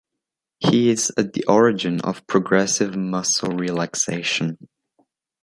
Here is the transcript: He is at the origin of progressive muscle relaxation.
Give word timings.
He 0.57 0.89
is 0.89 1.11
at 1.15 1.33
the 1.33 1.45
origin 1.45 2.01
of 2.01 2.25
progressive 2.25 2.95
muscle 2.97 3.55
relaxation. 3.55 4.57